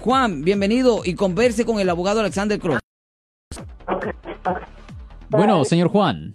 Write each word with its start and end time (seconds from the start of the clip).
Juan, 0.00 0.42
bienvenido 0.42 1.00
y 1.04 1.14
converse 1.14 1.64
con 1.64 1.78
el 1.78 1.88
abogado 1.90 2.20
Alexander 2.20 2.58
Cross. 2.58 2.80
Bueno, 5.28 5.64
señor 5.64 5.88
Juan. 5.88 6.34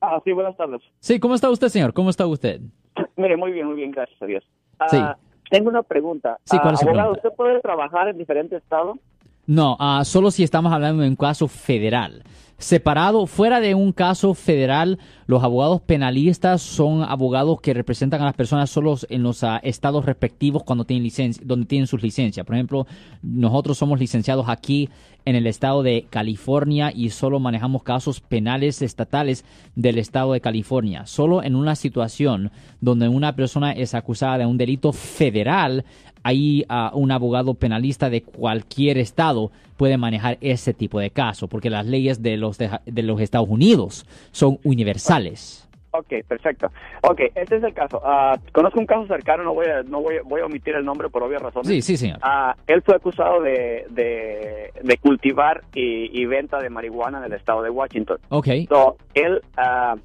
Ah, 0.00 0.20
sí, 0.24 0.32
buenas 0.32 0.56
tardes. 0.56 0.80
Sí, 1.00 1.18
¿cómo 1.20 1.34
está 1.34 1.50
usted, 1.50 1.68
señor? 1.68 1.92
¿Cómo 1.92 2.10
está 2.10 2.26
usted? 2.26 2.60
Mire, 3.16 3.36
muy 3.36 3.52
bien, 3.52 3.66
muy 3.66 3.76
bien, 3.76 3.90
gracias 3.90 4.20
a 4.22 4.26
Dios. 4.26 4.44
Sí. 4.90 4.96
Ah, 5.00 5.16
tengo 5.50 5.68
una 5.68 5.82
pregunta. 5.82 6.38
Sí, 6.44 6.58
¿cuál 6.60 6.74
es 6.74 6.80
su 6.80 6.86
Ah, 6.86 6.90
abogado, 6.90 7.12
pregunta? 7.12 7.28
¿usted 7.28 7.36
puede 7.36 7.60
trabajar 7.60 8.08
en 8.08 8.18
diferentes 8.18 8.62
estados? 8.62 8.98
No, 9.46 9.76
ah, 9.80 10.02
solo 10.04 10.30
si 10.30 10.44
estamos 10.44 10.72
hablando 10.72 11.02
de 11.02 11.08
un 11.08 11.16
caso 11.16 11.46
federal. 11.48 12.22
Separado, 12.58 13.26
fuera 13.26 13.60
de 13.60 13.74
un 13.74 13.92
caso 13.92 14.34
federal, 14.34 14.98
los 15.26 15.42
abogados 15.42 15.80
penalistas 15.80 16.62
son 16.62 17.02
abogados 17.02 17.60
que 17.60 17.74
representan 17.74 18.22
a 18.22 18.26
las 18.26 18.34
personas 18.34 18.70
solo 18.70 18.96
en 19.08 19.22
los 19.22 19.42
ah, 19.42 19.60
estados 19.64 20.04
respectivos 20.04 20.62
cuando 20.62 20.84
tienen 20.84 21.02
licencia, 21.02 21.42
donde 21.44 21.66
tienen 21.66 21.88
sus 21.88 22.02
licencias. 22.02 22.46
Por 22.46 22.54
ejemplo, 22.54 22.86
nosotros 23.22 23.78
somos 23.78 23.98
licenciados 23.98 24.48
aquí 24.48 24.88
en 25.24 25.36
el 25.36 25.46
estado 25.46 25.82
de 25.82 26.06
California 26.08 26.92
y 26.94 27.10
solo 27.10 27.40
manejamos 27.40 27.82
casos 27.82 28.20
penales 28.20 28.82
estatales 28.82 29.44
del 29.74 29.98
estado 29.98 30.32
de 30.32 30.40
California. 30.40 31.06
Solo 31.06 31.42
en 31.42 31.56
una 31.56 31.74
situación 31.74 32.50
donde 32.80 33.08
una 33.08 33.34
persona 33.34 33.72
es 33.72 33.94
acusada 33.94 34.38
de 34.38 34.46
un 34.46 34.58
delito 34.58 34.92
federal, 34.92 35.84
ahí 36.22 36.64
ah, 36.68 36.92
un 36.94 37.10
abogado 37.10 37.54
penalista 37.54 38.10
de 38.10 38.22
cualquier 38.22 38.98
estado 38.98 39.50
puede 39.82 39.96
manejar 39.98 40.38
ese 40.40 40.72
tipo 40.72 41.00
de 41.00 41.10
caso, 41.10 41.48
porque 41.48 41.68
las 41.68 41.84
leyes 41.86 42.22
de 42.22 42.36
los, 42.36 42.56
de, 42.56 42.70
de 42.86 43.02
los 43.02 43.20
Estados 43.20 43.48
Unidos 43.48 44.06
son 44.30 44.60
universales. 44.62 45.68
Ok, 45.90 46.24
perfecto. 46.28 46.68
Ok, 47.02 47.20
este 47.34 47.56
es 47.56 47.64
el 47.64 47.74
caso. 47.74 48.00
Ah, 48.04 48.38
conozco 48.52 48.78
un 48.78 48.86
caso 48.86 49.08
cercano, 49.08 49.42
no 49.42 49.54
voy 49.54 49.66
a, 49.66 49.82
no 49.82 50.00
voy, 50.00 50.18
a- 50.18 50.22
voy 50.22 50.40
a 50.40 50.46
omitir 50.46 50.76
el 50.76 50.84
nombre 50.84 51.08
por 51.08 51.24
obvias 51.24 51.42
razones. 51.42 51.66
Sí, 51.66 51.82
sí, 51.82 51.96
señor. 51.96 52.18
Ah, 52.22 52.54
él 52.68 52.80
fue 52.82 52.94
acusado 52.94 53.42
de, 53.42 53.86
de, 53.90 54.70
de 54.84 54.96
cultivar 54.98 55.62
y, 55.74 56.16
y 56.16 56.24
venta 56.26 56.60
de 56.60 56.70
marihuana 56.70 57.18
en 57.18 57.24
el 57.24 57.32
estado 57.32 57.60
de 57.62 57.70
Washington. 57.70 58.18
Ok. 58.28 58.46
So, 58.68 58.96
él 59.14 59.42
ah, 59.56 59.96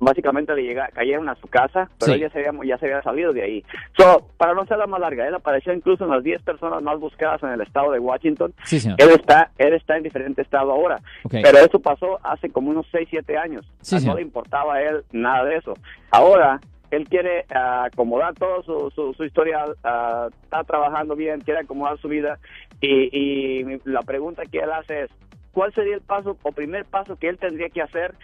básicamente 0.00 0.54
le 0.54 0.62
llega, 0.62 0.88
cayeron 0.92 1.28
a 1.28 1.34
su 1.36 1.46
casa, 1.48 1.88
pero 1.98 2.12
Sí. 2.12 2.12
él 2.12 2.20
ya 2.20 2.30
se, 2.30 2.38
había, 2.46 2.64
ya 2.64 2.78
se 2.78 2.86
había 2.86 3.02
salido 3.02 3.32
de 3.32 3.42
ahí. 3.42 3.64
So, 3.96 4.26
para 4.36 4.54
no 4.54 4.66
ser 4.66 4.78
la 4.78 4.86
más 4.86 5.00
larga, 5.00 5.26
él 5.26 5.34
apareció 5.34 5.72
incluso 5.72 6.04
en 6.04 6.10
las 6.10 6.22
10 6.22 6.42
personas 6.42 6.82
más 6.82 6.98
buscadas 6.98 7.42
en 7.42 7.50
el 7.50 7.60
estado 7.60 7.92
de 7.92 7.98
Washington. 7.98 8.52
Sí, 8.64 8.80
señor. 8.80 8.96
Él 9.00 9.10
está, 9.10 9.50
él 9.58 9.72
está 9.74 9.96
en 9.96 10.02
diferente 10.02 10.42
estado 10.42 10.72
ahora. 10.72 11.00
Pero 11.30 11.58
eso 11.58 11.78
pasó 11.80 12.18
hace 12.22 12.50
como 12.50 12.70
unos 12.70 12.86
6, 12.90 13.08
7 13.10 13.36
años. 13.38 13.64
Sí, 13.80 13.96
no 14.06 14.14
le 14.14 14.22
importaba 14.22 14.74
a 14.74 14.82
él 14.82 15.04
nada 15.12 15.44
de 15.44 15.56
eso. 15.56 15.74
Ahora, 16.10 16.60
él 16.90 17.08
quiere 17.08 17.44
ah, 17.54 17.84
acomodar 17.92 18.34
todo 18.34 18.62
su, 18.62 18.90
su, 18.94 19.14
su 19.14 19.24
historial, 19.24 19.74
ah, 19.82 20.28
está 20.42 20.62
trabajando 20.64 21.16
bien, 21.16 21.40
quiere 21.40 21.60
acomodar 21.60 21.98
su 21.98 22.08
vida. 22.08 22.38
Y, 22.80 23.08
y 23.18 23.80
la 23.84 24.02
pregunta 24.02 24.42
que 24.44 24.58
él 24.58 24.70
hace 24.70 25.04
es, 25.04 25.10
¿cuál 25.52 25.72
sería 25.72 25.94
el 25.94 26.02
paso 26.02 26.36
o 26.42 26.52
primer 26.52 26.84
paso 26.84 27.16
que 27.16 27.28
él 27.28 27.38
tendría 27.38 27.68
que 27.70 27.82
hacer 27.82 28.14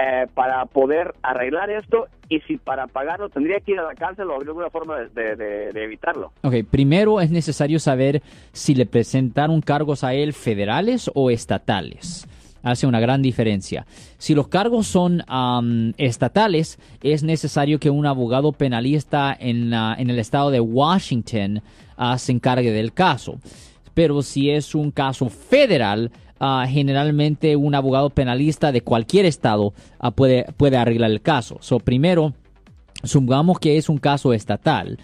eh, 0.00 0.26
para 0.34 0.64
poder 0.66 1.14
arreglar 1.22 1.68
esto? 1.70 2.06
Y 2.28 2.40
si 2.42 2.56
para 2.58 2.86
pagarlo 2.86 3.28
tendría 3.28 3.58
que 3.60 3.72
ir 3.72 3.80
a 3.80 3.84
la 3.84 3.94
cárcel 3.94 4.30
o 4.30 4.34
habría 4.34 4.50
alguna 4.50 4.70
forma 4.70 4.98
de, 4.98 5.70
evitarlo. 5.74 6.32
Ok, 6.42 6.54
primero 6.70 7.20
es 7.20 7.30
necesario 7.30 7.78
saber 7.80 8.22
si 8.52 8.74
le 8.74 8.86
presentaron 8.86 9.60
cargos 9.60 10.04
a 10.04 10.14
él 10.14 10.32
federales 10.32 11.10
o 11.14 11.30
estatales. 11.30 12.26
Hace 12.62 12.86
una 12.86 13.00
gran 13.00 13.20
diferencia. 13.22 13.86
Si 14.18 14.34
los 14.34 14.46
cargos 14.48 14.86
son 14.86 15.24
estatales, 15.96 16.78
es 17.02 17.22
necesario 17.22 17.78
que 17.80 17.90
un 17.90 18.06
abogado 18.06 18.52
penalista 18.52 19.36
en, 19.38 19.70
la- 19.70 19.96
en 19.98 20.10
el 20.10 20.18
estado 20.18 20.50
de 20.50 20.60
Washington 20.60 21.62
ah, 21.96 22.18
se 22.18 22.32
encargue 22.32 22.70
del 22.70 22.92
caso. 22.92 23.38
Pero 23.94 24.22
si 24.22 24.50
es 24.50 24.74
un 24.74 24.90
caso 24.90 25.28
federal, 25.30 26.10
ah, 26.40 26.66
generalmente 26.68 27.54
un 27.54 27.74
abogado 27.76 28.10
penalista 28.10 28.72
de 28.72 28.80
cualquier 28.80 29.26
estado 29.26 29.72
ah, 30.00 30.10
puede, 30.10 30.46
puede 30.56 30.76
arreglar 30.76 31.10
el 31.12 31.22
caso. 31.22 31.58
So, 31.60 31.78
primero, 31.78 32.34
Supongamos 33.02 33.58
que 33.58 33.76
es 33.76 33.88
un 33.88 33.98
caso 33.98 34.32
estatal. 34.32 34.98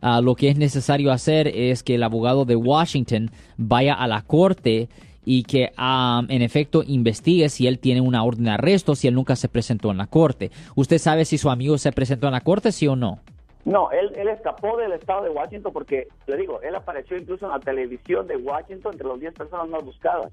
Ah, 0.00 0.20
lo 0.20 0.34
que 0.34 0.48
es 0.48 0.56
necesario 0.56 1.12
hacer 1.12 1.48
es 1.48 1.82
que 1.82 1.94
el 1.94 2.02
abogado 2.02 2.44
de 2.44 2.56
Washington 2.56 3.30
vaya 3.56 3.94
a 3.94 4.06
la 4.06 4.22
corte 4.22 4.88
y 5.24 5.44
que 5.44 5.70
en 5.76 6.42
efecto 6.42 6.82
investigue 6.84 7.48
si 7.48 7.68
él 7.68 7.78
tiene 7.78 8.00
una 8.00 8.24
orden 8.24 8.44
de 8.44 8.50
arresto, 8.50 8.96
si 8.96 9.06
él 9.06 9.14
nunca 9.14 9.36
se 9.36 9.48
presentó 9.48 9.92
en 9.92 9.98
la 9.98 10.08
corte. 10.08 10.50
¿Usted 10.74 10.98
sabe 10.98 11.24
si 11.24 11.38
su 11.38 11.50
amigo 11.50 11.78
se 11.78 11.92
presentó 11.92 12.26
en 12.26 12.32
la 12.32 12.40
corte, 12.40 12.72
sí 12.72 12.88
o 12.88 12.96
no? 12.96 13.20
No, 13.64 13.92
él, 13.92 14.12
él 14.16 14.26
escapó 14.26 14.76
del 14.76 14.90
estado 14.90 15.22
de 15.22 15.30
Washington 15.30 15.72
porque, 15.72 16.08
le 16.26 16.36
digo, 16.36 16.60
él 16.62 16.74
apareció 16.74 17.16
incluso 17.16 17.46
en 17.46 17.52
la 17.52 17.60
televisión 17.60 18.26
de 18.26 18.36
Washington 18.36 18.94
entre 18.94 19.06
las 19.06 19.20
10 19.20 19.34
personas 19.34 19.68
más 19.68 19.84
buscadas. 19.84 20.32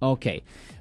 Ok. 0.00 0.26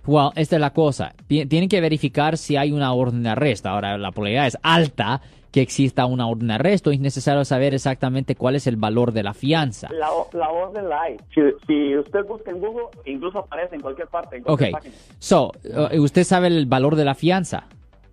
Well, 0.05 0.29
esta 0.35 0.55
es 0.55 0.61
la 0.61 0.71
cosa. 0.71 1.13
Tienen 1.27 1.67
que 1.69 1.81
verificar 1.81 2.37
si 2.37 2.55
hay 2.55 2.71
una 2.71 2.93
orden 2.93 3.23
de 3.23 3.29
arresto. 3.29 3.69
Ahora, 3.69 3.97
la 3.97 4.11
probabilidad 4.11 4.47
es 4.47 4.57
alta 4.63 5.21
que 5.51 5.61
exista 5.61 6.05
una 6.05 6.27
orden 6.27 6.47
de 6.47 6.53
arresto. 6.53 6.91
Es 6.91 6.99
necesario 6.99 7.43
saber 7.43 7.73
exactamente 7.73 8.35
cuál 8.35 8.55
es 8.55 8.67
el 8.67 8.77
valor 8.77 9.11
de 9.11 9.23
la 9.23 9.33
fianza. 9.33 9.89
La, 9.91 10.09
la 10.33 10.49
orden 10.49 10.87
la 10.87 11.01
hay. 11.01 11.17
Si, 11.33 11.41
si 11.65 11.97
usted 11.97 12.25
busca 12.25 12.51
en 12.51 12.59
Google, 12.59 12.85
incluso 13.05 13.39
aparece 13.39 13.75
en 13.75 13.81
cualquier 13.81 14.07
parte, 14.07 14.37
en 14.37 14.43
Ok. 14.43 14.47
cualquier 14.47 14.71
página. 14.71 14.95
So, 15.19 15.51
uh, 15.93 15.99
¿usted 16.01 16.23
sabe 16.23 16.47
el 16.47 16.65
valor 16.67 16.95
de 16.95 17.05
la 17.05 17.15
fianza? 17.15 17.65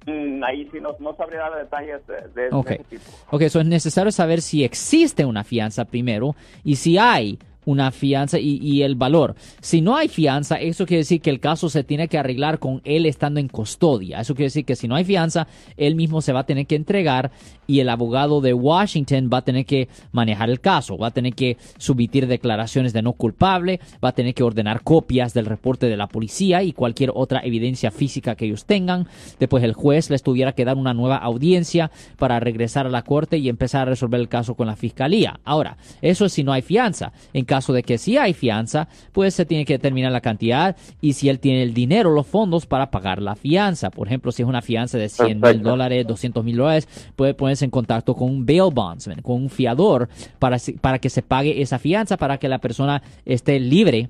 Mm, 0.06 0.42
ahí 0.44 0.68
sí 0.70 0.78
no, 0.80 0.90
no 1.00 1.14
sabría 1.16 1.40
dar 1.40 1.56
detalles 1.58 2.06
de, 2.06 2.14
de- 2.40 2.48
de 2.50 2.54
Ok. 2.54 2.70
ese 2.72 2.84
tipo. 2.84 3.02
Ok, 3.30 3.42
eso 3.42 3.60
es 3.60 3.66
necesario 3.66 4.10
saber 4.12 4.42
si 4.42 4.62
existe 4.64 5.24
una 5.24 5.44
fianza 5.44 5.84
primero 5.86 6.34
y 6.62 6.76
si 6.76 6.98
hay 6.98 7.38
una 7.64 7.90
fianza 7.90 8.38
y, 8.38 8.82
el 8.82 8.96
valor. 8.96 9.34
Si 9.60 9.80
no 9.80 9.96
hay 9.96 10.08
fianza, 10.08 10.56
eso 10.56 10.86
quiere 10.86 11.02
decir 11.02 11.20
que 11.20 11.30
el 11.30 11.40
caso 11.40 11.68
se 11.68 11.84
tiene 11.84 12.08
que 12.08 12.18
arreglar 12.18 12.58
con 12.58 12.80
él 12.84 13.06
estando 13.06 13.40
en 13.40 13.48
custodia. 13.48 14.20
Eso 14.20 14.34
quiere 14.34 14.46
decir 14.46 14.64
que 14.64 14.76
si 14.76 14.88
no 14.88 14.96
hay 14.96 15.04
fianza, 15.04 15.46
él 15.76 15.94
mismo 15.94 16.20
se 16.20 16.32
va 16.32 16.40
a 16.40 16.46
tener 16.46 16.66
que 16.66 16.76
entregar 16.76 17.30
y 17.66 17.80
el 17.80 17.88
abogado 17.88 18.40
de 18.40 18.52
Washington 18.52 19.30
va 19.32 19.38
a 19.38 19.42
tener 19.42 19.64
que 19.64 19.88
manejar 20.12 20.50
el 20.50 20.60
caso, 20.60 20.98
va 20.98 21.08
a 21.08 21.12
tener 21.12 21.34
que 21.34 21.56
submitir 21.78 22.26
declaraciones 22.26 22.92
de 22.92 23.02
no 23.02 23.12
culpable, 23.12 23.80
va 24.04 24.10
a 24.10 24.14
tener 24.14 24.34
que 24.34 24.42
ordenar 24.42 24.82
copias 24.82 25.34
del 25.34 25.46
reporte 25.46 25.86
de 25.86 25.96
la 25.96 26.08
policía 26.08 26.62
y 26.62 26.72
cualquier 26.72 27.10
otra 27.14 27.40
evidencia 27.44 27.90
física 27.90 28.34
que 28.34 28.46
ellos 28.46 28.66
tengan. 28.66 29.06
Después 29.38 29.64
el 29.64 29.72
juez 29.72 30.10
les 30.10 30.22
tuviera 30.22 30.52
que 30.52 30.64
dar 30.64 30.76
una 30.76 30.94
nueva 30.94 31.16
audiencia 31.16 31.90
para 32.18 32.40
regresar 32.40 32.86
a 32.86 32.90
la 32.90 33.02
corte 33.02 33.38
y 33.38 33.48
empezar 33.48 33.82
a 33.82 33.90
resolver 33.90 34.20
el 34.20 34.28
caso 34.28 34.54
con 34.54 34.66
la 34.66 34.76
fiscalía. 34.76 35.40
Ahora, 35.44 35.76
eso 36.02 36.24
es 36.26 36.32
si 36.32 36.44
no 36.44 36.52
hay 36.52 36.62
fianza. 36.62 37.12
En 37.32 37.44
caso 37.54 37.72
de 37.72 37.84
que 37.84 37.98
sí 37.98 38.16
hay 38.16 38.34
fianza, 38.34 38.88
pues 39.12 39.32
se 39.32 39.46
tiene 39.46 39.64
que 39.64 39.74
determinar 39.74 40.10
la 40.10 40.20
cantidad 40.20 40.76
y 41.00 41.12
si 41.12 41.28
él 41.28 41.38
tiene 41.38 41.62
el 41.62 41.72
dinero, 41.72 42.10
los 42.10 42.26
fondos 42.26 42.66
para 42.66 42.90
pagar 42.90 43.22
la 43.22 43.36
fianza. 43.36 43.90
Por 43.90 44.08
ejemplo, 44.08 44.32
si 44.32 44.42
es 44.42 44.48
una 44.48 44.60
fianza 44.60 44.98
de 44.98 45.08
100 45.08 45.40
mil 45.40 45.62
dólares, 45.62 46.04
200 46.04 46.44
mil 46.44 46.56
dólares, 46.56 46.88
puede 47.14 47.32
ponerse 47.32 47.64
en 47.64 47.70
contacto 47.70 48.16
con 48.16 48.28
un 48.28 48.44
bail 48.44 48.70
bondsman, 48.72 49.22
con 49.22 49.36
un 49.36 49.50
fiador, 49.50 50.08
para, 50.40 50.56
para 50.80 50.98
que 50.98 51.10
se 51.10 51.22
pague 51.22 51.62
esa 51.62 51.78
fianza, 51.78 52.16
para 52.16 52.38
que 52.38 52.48
la 52.48 52.58
persona 52.58 53.02
esté 53.24 53.60
libre 53.60 54.08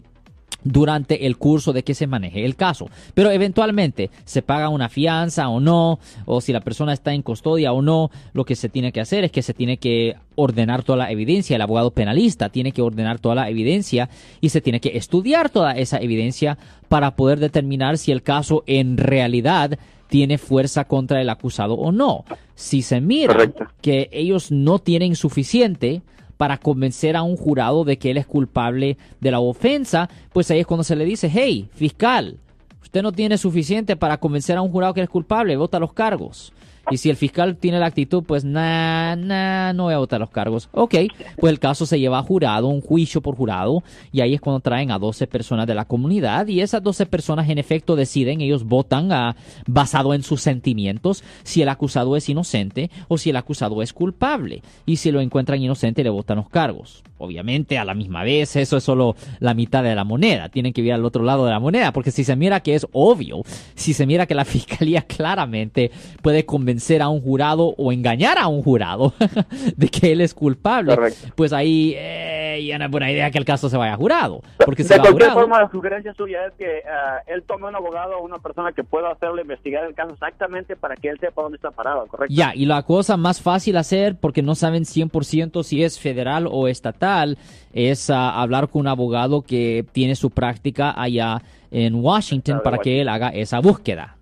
durante 0.65 1.27
el 1.27 1.37
curso 1.37 1.73
de 1.73 1.85
que 1.85 1.95
se 1.95 2.07
maneje 2.07 2.45
el 2.45 2.57
caso. 2.57 2.89
Pero 3.15 3.31
eventualmente 3.31 4.11
se 4.25 4.43
paga 4.43 4.69
una 4.69 4.89
fianza 4.89 5.49
o 5.49 5.61
no, 5.61 5.99
o 6.25 6.41
si 6.41 6.53
la 6.53 6.61
persona 6.61 6.93
está 6.93 7.13
en 7.13 7.23
custodia 7.23 7.73
o 7.73 7.83
no, 7.83 8.11
lo 8.33 8.45
que 8.45 8.57
se 8.57 8.69
tiene 8.69 8.93
que 8.93 9.01
hacer 9.01 9.25
es 9.25 9.31
que 9.31 9.43
se 9.43 9.55
tiene 9.55 9.77
que 9.77 10.17
ordenar 10.35 10.83
toda 10.83 10.99
la 10.99 11.11
evidencia, 11.11 11.57
el 11.57 11.63
abogado 11.63 11.93
penalista 11.93 12.49
tiene 12.49 12.73
que 12.73 12.83
ordenar 12.83 13.19
toda 13.19 13.37
la 13.37 13.51
evidencia 13.51 14.09
y 14.41 14.49
se 14.49 14.61
tiene 14.61 14.81
que 14.81 14.97
estudiar 14.97 15.51
toda 15.51 15.73
esa 15.73 15.99
evidencia 15.99 16.59
para 16.89 17.15
poder 17.15 17.39
determinar 17.39 17.99
si 17.99 18.11
el 18.11 18.23
caso 18.23 18.65
en 18.67 18.97
realidad 18.97 19.79
tiene 20.09 20.39
fuerza 20.39 20.85
contra 20.85 21.21
el 21.21 21.31
acusado 21.31 21.75
o 21.75 21.93
no. 21.93 22.25
Si 22.55 22.83
se 22.83 23.01
mira 23.01 23.35
Correcto. 23.35 23.67
que 23.81 24.09
ellos 24.13 24.51
no 24.53 24.79
tienen 24.79 25.17
suficiente 25.17 26.03
para 26.37 26.59
convencer 26.59 27.17
a 27.17 27.23
un 27.23 27.37
jurado 27.37 27.85
de 27.85 27.99
que 27.99 28.11
él 28.11 28.17
es 28.17 28.27
culpable 28.27 28.97
de 29.21 29.31
la 29.31 29.41
ofensa, 29.41 30.09
pues 30.33 30.51
ahí 30.51 30.61
es 30.61 30.67
cuando 30.67 30.85
se 30.85 30.97
le 30.97 31.05
dice, 31.05 31.31
hey, 31.33 31.69
fiscal, 31.75 32.39
usted 32.83 33.03
no 33.03 33.13
tiene 33.13 33.39
suficiente 33.39 33.97
para 33.97 34.19
convencer 34.19 34.57
a 34.57 34.63
un 34.63 34.71
jurado 34.71 34.95
que 34.95 35.03
es 35.03 35.09
culpable, 35.09 35.57
vota 35.57 35.79
los 35.79 35.93
cargos. 35.93 36.53
Y 36.91 36.99
si 36.99 37.11
el 37.11 37.17
fiscal 37.17 37.57
tiene 37.57 37.79
la 37.79 37.87
actitud, 37.87 38.25
pues 38.25 38.45
nah, 38.45 39.17
nah, 39.17 39.73
no 39.73 39.85
voy 39.85 39.95
a 39.95 39.99
votar 39.99 40.21
los 40.21 40.31
cargos. 40.31 40.69
Ok, 40.73 40.95
pues 41.39 41.51
el 41.51 41.59
caso 41.59 41.87
se 41.87 41.99
lleva 41.99 42.19
a 42.19 42.23
jurado, 42.23 42.69
un 42.69 42.81
juicio 42.81 43.23
por 43.23 43.37
jurado, 43.37 43.83
y 44.13 44.21
ahí 44.21 44.35
es 44.35 44.41
cuando 44.41 44.61
traen 44.61 44.91
a 44.91 44.99
12 44.99 45.27
personas 45.27 45.67
de 45.67 45.75
la 45.75 45.87
comunidad, 45.87 46.47
y 46.47 46.61
esas 46.61 46.83
12 46.83 47.07
personas 47.07 47.49
en 47.49 47.59
efecto 47.59 47.97
deciden, 47.97 48.41
ellos 48.41 48.65
votan 48.65 49.13
ah, 49.13 49.37
basado 49.67 50.15
en 50.15 50.23
sus 50.23 50.43
sentimientos, 50.43 51.25
si 51.43 51.63
el 51.63 51.69
acusado 51.69 52.17
es 52.17 52.29
inocente 52.29 52.91
o 53.09 53.17
si 53.17 53.31
el 53.31 53.37
acusado 53.37 53.81
es 53.83 53.93
culpable. 53.93 54.63
Y 54.87 54.97
si 54.97 55.11
lo 55.11 55.21
encuentran 55.21 55.63
inocente, 55.63 56.05
le 56.05 56.11
votan 56.11 56.37
los 56.37 56.49
cargos. 56.49 57.03
Obviamente, 57.17 57.79
a 57.79 57.85
la 57.85 57.95
misma 57.95 58.25
vez, 58.25 58.57
eso 58.57 58.77
es 58.77 58.85
solo 58.85 59.17
la 59.41 59.55
mitad 59.55 59.83
de 59.83 59.95
la 59.95 60.05
moneda. 60.05 60.49
Tienen 60.51 60.73
que 60.73 60.83
ir 60.83 60.93
al 60.93 61.05
otro 61.05 61.23
lado 61.25 61.47
de 61.47 61.53
la 61.53 61.61
moneda, 61.61 61.93
porque 61.93 62.11
si 62.11 62.25
se 62.25 62.37
mira 62.37 62.61
que 62.61 62.75
es 62.75 62.87
obvio, 62.93 63.43
si 63.75 63.95
se 63.95 64.07
mira 64.07 64.27
que 64.27 64.35
la 64.35 64.45
fiscalía 64.45 65.03
claramente 65.03 65.91
puede 66.21 66.45
convencer 66.45 66.74
a 67.01 67.09
un 67.09 67.21
jurado 67.21 67.75
o 67.77 67.93
engañar 67.93 68.39
a 68.39 68.49
un 68.49 68.63
jurado 68.63 69.13
de 69.77 69.89
que 69.89 70.13
él 70.13 70.21
es 70.21 70.35
culpable, 70.35 70.95
Correcto. 70.95 71.29
pues 71.35 71.53
ahí 71.53 71.95
eh, 71.97 72.65
ya 72.67 72.79
no 72.79 72.87
es 72.87 72.91
buena 72.91 73.11
idea 73.11 73.31
que 73.31 73.39
el 73.39 73.45
caso 73.45 73.69
se 73.69 73.77
vaya 73.77 73.95
a 73.95 73.97
jurado. 73.97 74.41
Porque 74.65 74.83
si 74.83 74.91
de 74.91 74.97
va 74.97 75.03
a 75.03 75.07
cualquier 75.07 75.31
jurado, 75.31 75.41
forma, 75.41 75.63
la 75.63 75.71
sugerencia 75.71 76.15
suya 76.15 76.47
es 76.47 76.53
que 76.55 76.83
ah, 76.89 77.21
él 77.27 77.43
tome 77.43 77.69
un 77.69 77.77
abogado 77.77 78.19
o 78.19 78.25
una 78.25 78.39
persona 78.39 78.73
que 78.73 78.85
pueda 78.85 79.11
hacerle 79.11 79.43
investigar 79.43 79.85
el 79.85 79.95
caso 79.95 80.13
exactamente 80.13 80.77
para 80.77 80.97
que 80.97 81.09
él 81.09 81.19
sepa 81.19 81.43
dónde 81.43 81.57
está 81.57 81.71
parado, 81.71 82.07
¿correcto? 82.07 82.35
Ya, 82.35 82.53
y 82.55 82.67
la 82.67 82.83
cosa 82.83 83.17
más 83.17 83.41
fácil 83.41 83.77
hacer, 83.77 84.17
porque 84.21 84.43
no 84.43 84.55
saben 84.55 84.85
100% 84.85 85.63
si 85.63 85.85
es 85.85 85.99
federal 85.99 86.49
o 86.51 86.69
estatal, 86.69 87.39
es 87.73 88.11
ah, 88.11 88.41
hablar 88.41 88.69
con 88.69 88.81
un 88.81 88.89
abogado 88.89 89.43
que 89.43 89.85
tiene 89.93 90.15
su 90.15 90.31
práctica 90.31 90.95
allá 90.97 91.43
en 91.71 91.95
Washington 91.97 92.61
para 92.63 92.79
que 92.79 93.01
él 93.01 93.09
haga 93.09 93.31
esa 93.31 93.59
búsqueda. 93.61 94.17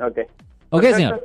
Ok. 0.00 0.18
Ok, 0.70 0.80
Perfecto. 0.80 0.96
señor. 0.96 1.24